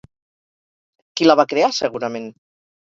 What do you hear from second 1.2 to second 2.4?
la va crear, segurament?